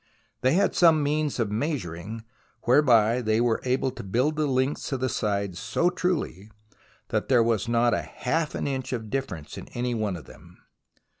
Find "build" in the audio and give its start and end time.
4.03-4.35